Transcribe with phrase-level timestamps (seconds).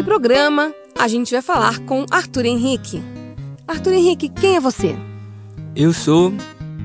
[0.00, 3.02] Nesse programa, a gente vai falar com Arthur Henrique.
[3.68, 4.96] Arthur Henrique, quem é você?
[5.76, 6.32] Eu sou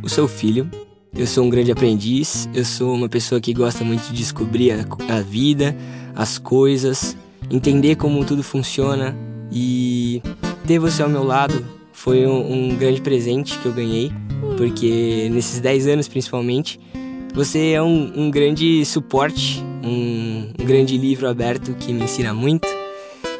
[0.00, 0.70] o seu filho.
[1.12, 2.48] Eu sou um grande aprendiz.
[2.54, 5.76] Eu sou uma pessoa que gosta muito de descobrir a, a vida,
[6.14, 7.16] as coisas,
[7.50, 9.16] entender como tudo funciona
[9.50, 10.22] e
[10.64, 14.12] ter você ao meu lado foi um, um grande presente que eu ganhei,
[14.56, 16.78] porque nesses 10 anos principalmente,
[17.34, 22.79] você é um, um grande suporte, um, um grande livro aberto que me ensina muito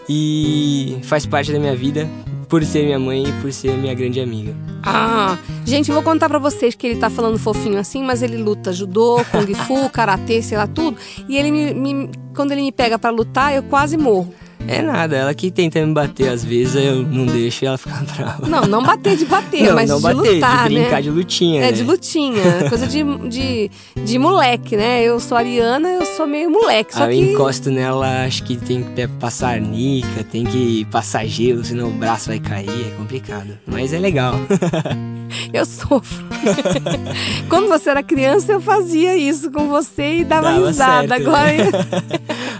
[0.08, 2.08] e faz parte da minha vida
[2.48, 4.54] por ser minha mãe e por ser minha grande amiga.
[4.82, 8.72] Ah, gente, vou contar para vocês que ele tá falando fofinho assim, mas ele luta
[8.72, 10.96] judô, kung fu, karatê, sei lá tudo.
[11.28, 14.34] E ele me, me quando ele me pega para lutar, eu quase morro.
[14.68, 18.04] É nada, ela que tenta me bater às vezes, eu não deixo e ela fica
[18.16, 18.46] brava.
[18.46, 21.02] Não, não bater de bater, não, mas não de bater, lutar, de brincar né?
[21.02, 21.60] de lutinha.
[21.60, 21.72] É, né?
[21.72, 23.70] de lutinha, coisa de, de,
[24.04, 25.02] de moleque, né?
[25.02, 27.24] Eu sou Ariana, eu sou meio moleque, só Aí que...
[27.24, 31.92] eu encosto nela, acho que tem que passar arnica, tem que passar gelo, senão o
[31.92, 33.58] braço vai cair, é complicado.
[33.66, 34.34] Mas é legal.
[35.52, 36.26] eu sofro.
[37.48, 41.08] Quando você era criança, eu fazia isso com você e dava, Dava risada.
[41.08, 41.70] certo, Agora, né?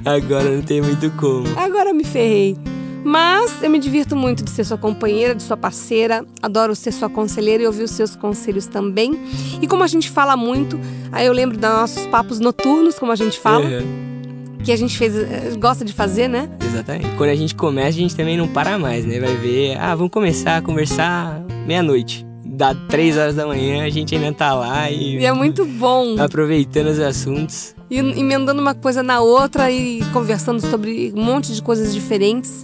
[0.05, 1.47] Agora não tem muito como.
[1.59, 2.57] agora eu me ferrei.
[3.03, 7.09] Mas eu me divirto muito de ser sua companheira, de sua parceira, adoro ser sua
[7.09, 9.19] conselheira e ouvir os seus conselhos também.
[9.63, 10.79] E como a gente fala muito,
[11.11, 14.99] aí eu lembro dos nossos papos noturnos, como a gente fala, Uhum, que a gente
[14.99, 16.51] fez, eh, gosta de fazer, né?
[16.63, 17.09] Exatamente.
[17.17, 19.19] Quando a gente começa, a gente também não para mais, né?
[19.19, 22.27] Vai ver, ah, vamos começar a conversar meia-noite.
[22.45, 26.17] Dá três horas da manhã, a gente ainda tá lá e, E é muito bom.
[26.21, 27.75] aproveitando os assuntos.
[27.91, 32.63] E emendando uma coisa na outra e conversando sobre um monte de coisas diferentes.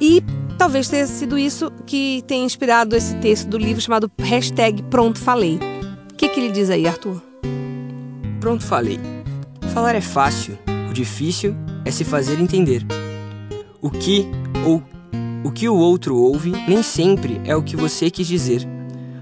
[0.00, 0.22] E
[0.58, 5.60] talvez tenha sido isso que tenha inspirado esse texto do livro chamado Hashtag Pronto Falei.
[6.10, 7.22] O que, que ele diz aí, Arthur?
[8.40, 9.00] Pronto, falei.
[9.72, 10.58] Falar é fácil,
[10.90, 12.84] o difícil é se fazer entender.
[13.80, 14.26] O que
[14.66, 14.82] ou
[15.42, 18.66] o que o outro ouve nem sempre é o que você quis dizer.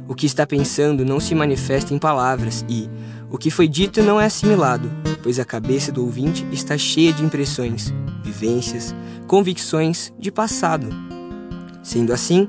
[0.08, 2.90] O que está pensando não se manifesta em palavras e
[3.32, 7.24] o que foi dito não é assimilado, pois a cabeça do ouvinte está cheia de
[7.24, 7.90] impressões,
[8.22, 8.94] vivências,
[9.26, 10.86] convicções de passado.
[11.82, 12.46] Sendo assim,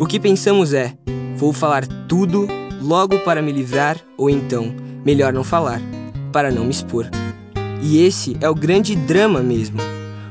[0.00, 0.96] o que pensamos é:
[1.36, 2.48] vou falar tudo
[2.80, 4.74] logo para me livrar, ou então,
[5.04, 5.80] melhor não falar,
[6.32, 7.06] para não me expor.
[7.82, 9.78] E esse é o grande drama mesmo.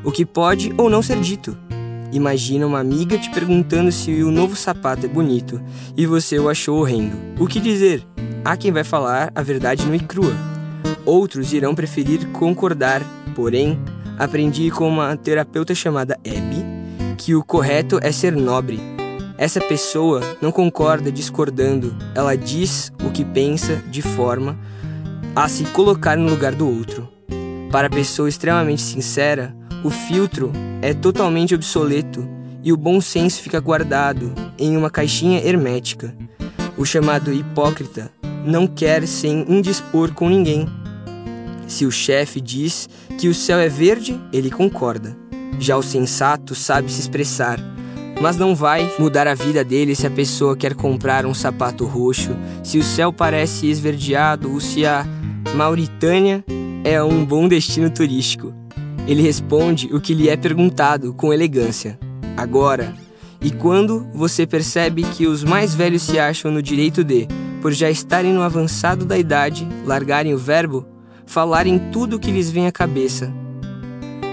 [0.03, 1.55] O que pode ou não ser dito.
[2.13, 5.59] Imagina uma amiga te perguntando se o novo sapato é bonito
[5.97, 7.17] e você o achou horrendo.
[7.39, 8.05] O que dizer?
[8.45, 10.35] Há quem vai falar a verdade nua e crua.
[11.03, 13.01] Outros irão preferir concordar,
[13.33, 13.79] porém,
[14.19, 16.63] aprendi com uma terapeuta chamada Abby
[17.17, 18.79] que o correto é ser nobre.
[19.35, 24.59] Essa pessoa não concorda discordando, ela diz o que pensa de forma
[25.35, 27.09] a se colocar no lugar do outro.
[27.71, 30.51] Para a pessoa extremamente sincera, o filtro
[30.81, 32.25] é totalmente obsoleto
[32.63, 36.15] e o bom senso fica guardado em uma caixinha hermética.
[36.77, 38.09] O chamado hipócrita
[38.45, 40.67] não quer se indispor com ninguém.
[41.67, 45.15] Se o chefe diz que o céu é verde, ele concorda.
[45.59, 47.59] Já o sensato sabe se expressar,
[48.21, 52.31] mas não vai mudar a vida dele se a pessoa quer comprar um sapato roxo,
[52.63, 55.05] se o céu parece esverdeado ou se a
[55.55, 56.43] Mauritânia
[56.83, 58.62] é um bom destino turístico.
[59.07, 61.99] Ele responde o que lhe é perguntado com elegância.
[62.37, 62.93] Agora,
[63.41, 67.27] e quando você percebe que os mais velhos se acham no direito de,
[67.61, 70.85] por já estarem no avançado da idade, largarem o verbo,
[71.25, 73.33] falarem tudo o que lhes vem à cabeça.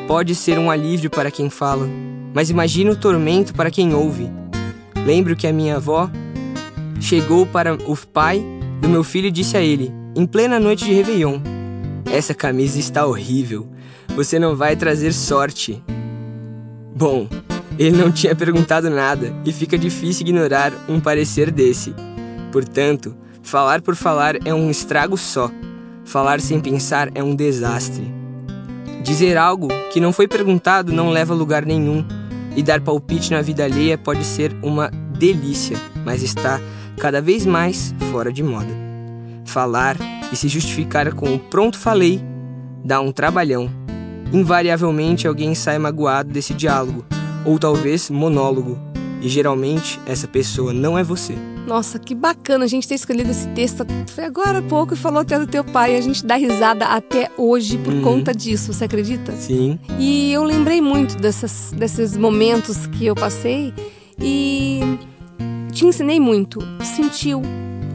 [0.06, 1.89] Pode ser um alívio para quem fala,
[2.33, 4.31] mas imagine o tormento para quem ouve.
[5.05, 6.09] Lembro que a minha avó
[7.00, 8.44] chegou para o pai
[8.81, 11.41] do meu filho e disse a ele, em plena noite de Réveillon:
[12.12, 13.69] Essa camisa está horrível.
[14.17, 15.83] Você não vai trazer sorte.
[16.95, 17.29] Bom,
[17.79, 21.95] ele não tinha perguntado nada e fica difícil ignorar um parecer desse.
[22.53, 25.51] Portanto, falar por falar é um estrago só.
[26.05, 28.12] Falar sem pensar é um desastre.
[29.03, 32.05] Dizer algo que não foi perguntado não leva a lugar nenhum,
[32.56, 36.61] e dar palpite na vida alheia pode ser uma delícia, mas está
[36.99, 38.73] cada vez mais fora de moda.
[39.45, 39.97] Falar
[40.33, 42.23] e se justificar com o pronto falei
[42.85, 43.71] dá um trabalhão.
[44.32, 47.05] Invariavelmente alguém sai magoado desse diálogo,
[47.44, 48.79] ou talvez monólogo,
[49.21, 51.35] e geralmente essa pessoa não é você.
[51.67, 53.85] Nossa, que bacana a gente ter escolhido esse texto.
[54.15, 55.97] Foi agora há pouco e falou até do teu pai.
[55.97, 58.03] A gente dá risada até hoje por uhum.
[58.03, 59.32] conta disso, você acredita?
[59.32, 59.79] Sim.
[59.99, 63.75] E eu lembrei muito dessas, desses momentos que eu passei
[64.21, 64.81] e
[65.73, 66.61] te ensinei muito.
[66.82, 67.43] Sentiu,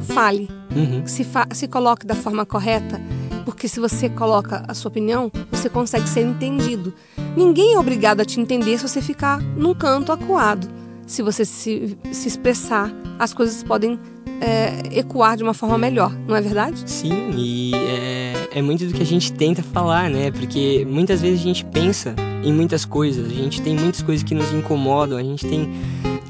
[0.02, 1.06] fale, uhum.
[1.06, 3.02] se, fa se coloque da forma correta,
[3.46, 6.94] porque se você coloca a sua opinião, você consegue ser entendido.
[7.38, 10.68] Ninguém é obrigado a te entender se você ficar num canto acuado.
[11.06, 14.00] Se você se, se expressar, as coisas podem
[14.42, 16.82] é, ecoar de uma forma melhor, não é verdade?
[16.86, 20.32] Sim, e é, é muito do que a gente tenta falar, né?
[20.32, 24.34] Porque muitas vezes a gente pensa em muitas coisas, a gente tem muitas coisas que
[24.34, 25.70] nos incomodam, a gente tem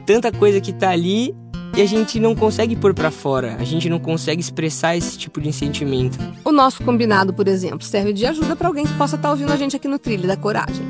[0.06, 1.36] tanta coisa que tá ali
[1.76, 5.42] e a gente não consegue pôr para fora, a gente não consegue expressar esse tipo
[5.42, 6.18] de sentimento.
[6.46, 9.52] O nosso combinado, por exemplo, serve de ajuda para alguém que possa estar tá ouvindo
[9.52, 10.86] a gente aqui no Trilho da Coragem.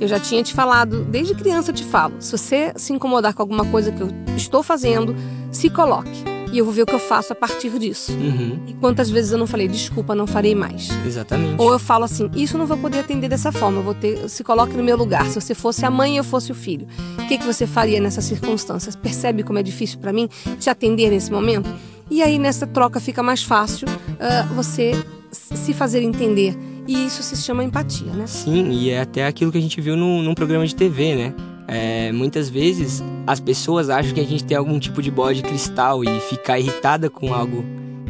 [0.00, 3.42] Eu já tinha te falado, desde criança eu te falo, se você se incomodar com
[3.42, 5.14] alguma coisa que eu estou fazendo,
[5.52, 8.12] se coloque e eu vou ver o que eu faço a partir disso.
[8.12, 8.60] Uhum.
[8.66, 10.88] E quantas vezes eu não falei, desculpa, não farei mais.
[11.06, 11.60] Exatamente.
[11.60, 14.42] Ou eu falo assim, isso não vou poder atender dessa forma, eu vou ter, se
[14.42, 15.26] coloque no meu lugar.
[15.26, 16.86] Se você fosse a mãe e eu fosse o filho,
[17.18, 18.96] o que, que você faria nessas circunstâncias?
[18.96, 21.70] Percebe como é difícil para mim te atender nesse momento?
[22.10, 24.92] E aí nessa troca fica mais fácil uh, você
[25.30, 26.56] se fazer entender.
[26.88, 28.26] E isso se chama empatia, né?
[28.26, 31.34] Sim, e é até aquilo que a gente viu no, num programa de TV, né?
[31.72, 35.40] É, muitas vezes as pessoas acham que a gente tem algum tipo de bola de
[35.40, 37.64] cristal e ficar irritada com algo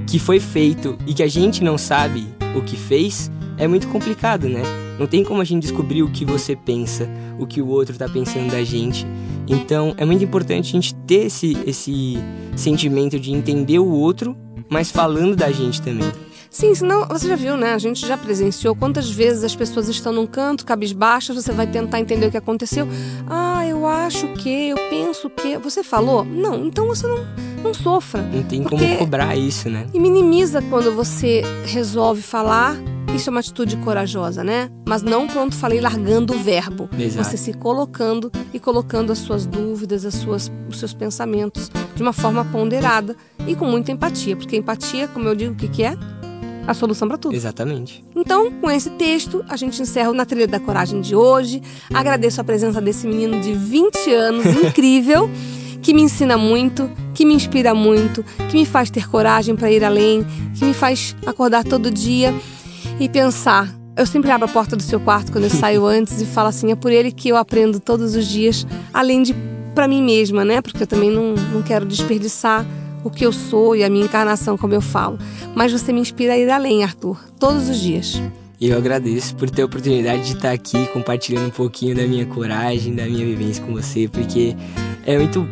[0.07, 2.27] que foi feito e que a gente não sabe
[2.57, 4.63] o que fez é muito complicado, né?
[4.99, 7.07] Não tem como a gente descobrir o que você pensa,
[7.39, 9.07] o que o outro está pensando da gente.
[9.47, 12.15] Então é muito importante a gente ter esse, esse
[12.57, 14.35] sentimento de entender o outro,
[14.71, 16.11] mas falando da gente também.
[16.51, 17.75] Sim, senão você já viu, né?
[17.75, 22.01] A gente já presenciou quantas vezes as pessoas estão num canto, cabisbaixas, você vai tentar
[22.01, 22.89] entender o que aconteceu.
[23.29, 25.57] Ah, eu acho que, eu penso que.
[25.59, 26.25] Você falou?
[26.25, 27.25] Não, então você não,
[27.63, 28.21] não sofra.
[28.23, 29.87] Não tem como cobrar isso, né?
[29.95, 32.77] E minimiza quando você resolve falar.
[33.15, 34.71] Isso é uma atitude corajosa, né?
[34.87, 36.89] Mas não pronto, falei largando o verbo.
[36.99, 37.29] Exato.
[37.29, 42.13] Você se colocando e colocando as suas dúvidas, as suas, os seus pensamentos de uma
[42.13, 43.17] forma ponderada
[43.47, 44.37] e com muita empatia.
[44.37, 45.97] Porque empatia, como eu digo, o que, que é?
[46.71, 47.35] A solução para tudo.
[47.35, 48.05] Exatamente.
[48.15, 51.63] Então, com esse texto, a gente encerra o Na Trilha da Coragem de hoje.
[51.93, 55.29] Agradeço a presença desse menino de 20 anos, incrível,
[55.83, 59.85] que me ensina muito, que me inspira muito, que me faz ter coragem para ir
[59.85, 60.25] além,
[60.55, 62.35] que me faz acordar todo dia
[62.99, 63.69] e pensar.
[63.97, 66.71] Eu sempre abro a porta do seu quarto quando eu saio antes e falo assim:
[66.71, 69.35] é por ele que eu aprendo todos os dias, além de
[69.75, 70.61] para mim mesma, né?
[70.61, 72.67] Porque eu também não, não quero desperdiçar
[73.05, 75.19] o que eu sou e a minha encarnação, como eu falo.
[75.55, 78.21] Mas você me inspira a ir além, Arthur, todos os dias.
[78.61, 82.27] E eu agradeço por ter a oportunidade de estar aqui compartilhando um pouquinho da minha
[82.27, 84.55] coragem, da minha vivência com você, porque
[85.07, 85.49] é muito,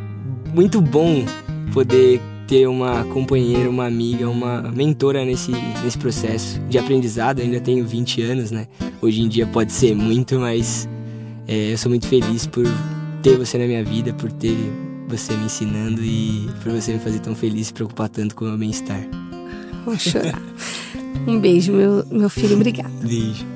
[0.52, 1.24] muito bom
[1.72, 5.52] poder ter uma companheira, uma amiga, uma mentora nesse,
[5.82, 7.38] nesse processo de aprendizado.
[7.38, 8.66] Eu ainda tenho 20 anos, né?
[9.00, 10.86] Hoje em dia pode ser muito, mas
[11.46, 12.66] é, eu sou muito feliz por
[13.22, 14.56] ter você na minha vida, por ter
[15.08, 18.44] você me ensinando e por você me fazer tão feliz e se preocupar tanto com
[18.44, 19.00] o meu bem-estar.
[19.84, 20.40] Vou chorar.
[21.26, 22.56] um beijo, meu, meu filho.
[22.56, 22.90] Obrigada.
[23.00, 23.46] Beijo.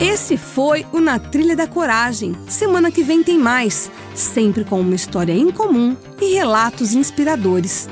[0.00, 2.36] Esse foi o Na Trilha da Coragem.
[2.46, 7.88] Semana que vem tem mais, sempre com uma história incomum e relatos inspiradores.